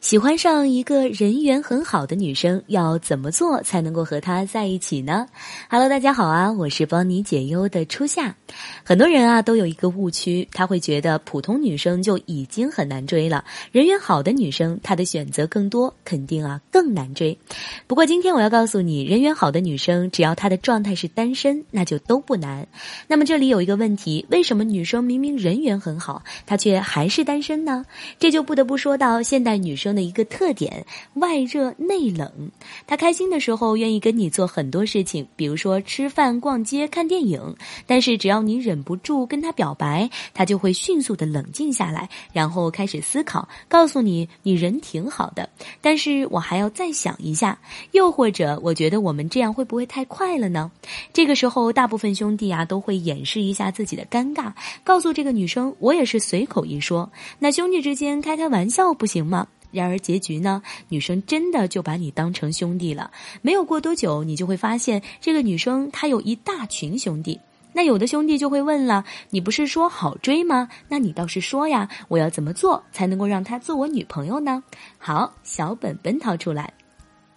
[0.00, 5.26] 喜欢上一个人缘很好的女生，要怎么做才能够和她在一起呢
[5.68, 8.34] ？Hello，大家好啊，我是帮你解忧的初夏。
[8.82, 17.38] 很多人啊都有一个误区，他会觉得普通女生就已经很难追了，人缘好的女生她的选择更多，肯定啊更难追。
[17.86, 22.66] 不过今天我要告诉你，人缘好的女生只要她的状态是单身，那就都不难。
[23.06, 27.84] 那么这里有一个问题，为什么女生明明人缘很好，她却还是单身呢？
[28.18, 29.89] 这就不得不说到现代女生。
[29.94, 30.84] 的一个特点，
[31.14, 32.50] 外热内冷。
[32.86, 37.56] 他开心的时候愿意跟你做很多事情，比如说吃饭、逛街、看电影。
[37.86, 45.48] 但是只要你忍不住跟他表白，他就会迅速的冷静下来，然后开始思考，告诉你你人挺好的，
[45.80, 47.58] 但是我还要再想一下。
[47.92, 50.70] 又或者，我觉得我们这样会不会太快了呢？
[51.12, 54.52] 这个时候，大部分兄弟啊都会掩饰一下自己的尴尬，
[54.84, 57.10] 告诉这个女生，我也是随口一说。
[57.38, 59.46] 那兄弟之间开开玩笑不行吗？
[59.70, 60.62] 然而结局呢？
[60.88, 63.10] 女生真的就把你当成兄弟了。
[63.42, 67.40] 没有过多久，你就会发现这个女生她有一大群兄弟。
[67.72, 70.68] 那有的兄弟就会问了：“你不是说好追吗？
[70.88, 74.62] 那你倒是说呀，我要怎么做才能够让她做我女朋友呢？”
[74.98, 76.72] 好，小本本掏出来。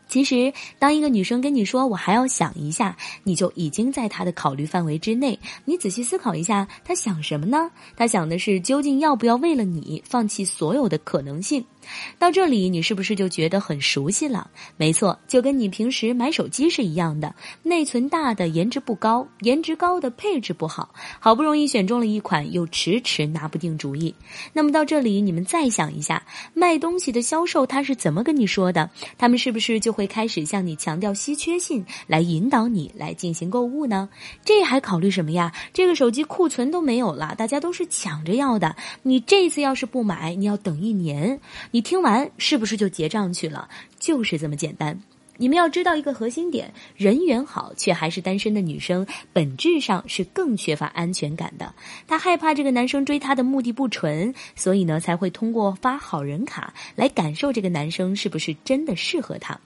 [0.07, 5.39] 其实，当一个女生跟你说“我还要想一下”，你就已经在她的考虑范围之内。
[5.65, 7.69] 你仔细思考一下，她想什么呢？
[7.95, 11.63] 她想的是究竟要不要为了你放弃所有的可能性。
[12.19, 14.49] 到这里，你是不是就觉得很熟悉了？
[14.77, 24.13] 没错，就跟你平时买手机是一样的，内存大的颜值不高，颜值高的配置不好，好不容易选中了一款，又迟迟拿不定主意。
[24.53, 28.89] 那么到这里，你们再想一下，卖东西的销售他是怎么跟你说的？
[29.17, 34.09] 他们是不是就会开始向你强调稀缺性，来引导你来进行购物呢？
[34.43, 35.53] 这还考虑什么呀？
[35.73, 41.39] 这个手机库存都没有了，大家都是抢着要的，你这次要是不买，你要等一年。
[41.73, 43.67] 你听完是不是就结账去了？
[43.99, 45.01] 就是这么简单。
[45.37, 51.73] 你们要知道一个核心点：人缘好却还是单身的女生，本质上是更缺乏安全感的。
[52.07, 59.59] 她害怕这个男生追她的目的不纯，所以呢才会通过发好人卡来感受这个男生是不是真的适合她。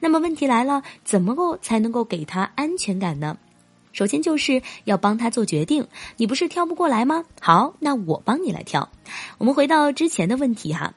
[0.00, 3.38] 那么问题来了，怎么够才能够给她安全感呢？
[3.94, 5.86] 首先就是要帮他做决定，
[6.16, 7.24] 你不是挑不过来吗？
[7.40, 8.90] 好，那我帮你来挑。
[9.38, 10.94] 我们回到之前的问题哈。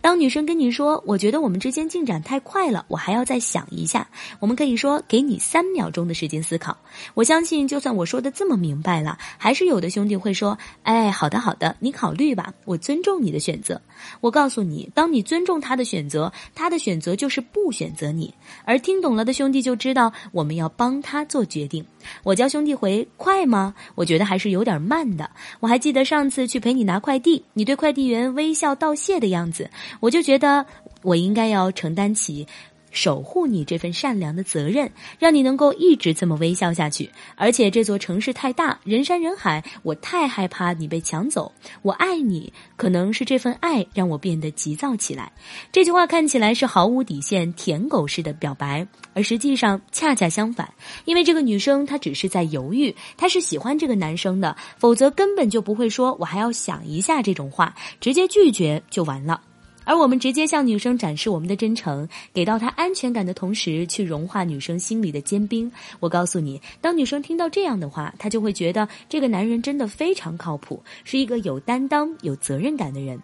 [0.00, 4.08] 当女生跟你说：“我觉得我们之间进展太快了，我还要再想一下。”
[4.38, 6.78] 我们可以说：“给你三秒钟的时间思考。”
[7.14, 13.82] 我相信，就算我说的这么明白了，还是有的兄弟会说：“哎，好的好的，你考虑吧，我尊重你的选择。”
[14.20, 18.32] 我告诉你，当你尊重他的选择，他的选择就是不选择你。
[18.64, 21.84] 而听懂了的兄弟就知道，我们要帮他做决定。
[22.22, 23.74] 我教兄弟回快吗？
[23.96, 25.28] 我觉得还是有点慢的。
[25.58, 29.57] 我还记得上次去陪你拿快递，你对快递员微笑道谢的样子
[30.00, 30.66] 我就觉得，
[31.02, 32.46] 我应该要承担起
[32.90, 37.10] 守护你这份善良的责任，让你能够一直这么微笑下去。
[37.36, 41.52] 而且这座城市太大，人山人海，我太害怕你被抢走。
[41.82, 45.30] 我爱你，可能是这份爱让我变得急躁起来。
[45.70, 50.72] 这句话看起来是毫无底线、舔狗式的表白，而实际上恰恰相反。
[51.04, 59.42] 因为这个女生她只是在犹豫，她是喜欢这个男生的，否则根本就不会说“我还要想一下”这种话，直接拒绝就完了。
[59.88, 65.72] 而我们直接向女生展示我们的真诚，给到她安全感的同时，去融化女生心里的坚冰。
[65.98, 73.18] 我告诉你，当女生听到这样的话，她就会觉得这个男人真的非常靠谱，是一个有担当、有责任感的人。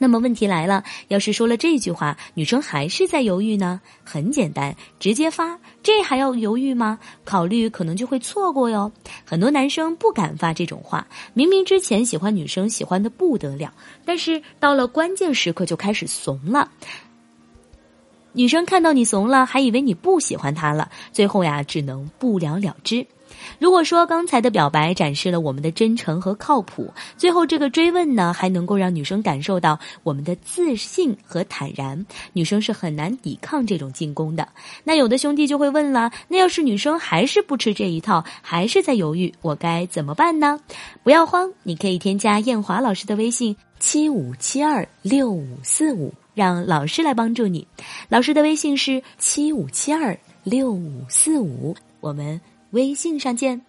[0.00, 3.80] 那么问题来了，要是说了这句话，女生还是在犹豫呢？
[4.04, 7.00] 很简单，直接发，这还要犹豫吗？
[7.24, 8.92] 考虑可能就会错过哟。
[9.24, 16.70] 很多男生不敢发这种话，明明之前喜欢女生喜欢的不得了，但是到了关键时刻就开始怂了。
[18.32, 23.04] 女生看到你怂了，还以为你不喜欢她了，最后呀，只能不了了之。
[23.58, 34.48] 如果说刚才的表白展示了我们的真诚和靠谱，最后这个追问呢，还能够让女生感受到我们的自信和坦然，女生是很难抵抗这种进攻的。
[34.84, 40.60] 那有的兄弟就会问了，那要是女生还是不吃这一套，还是在犹豫，我该怎么办呢？
[41.02, 47.66] 不要慌，你可以添加艳华老师的微信七五七二六五四五，让老师来帮助你。
[48.08, 52.40] 老师的微信是七五七二六五四五，我们。
[52.70, 53.67] 微信上见。